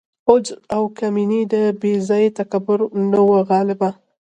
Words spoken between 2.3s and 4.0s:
تکبر نه وه غالبه.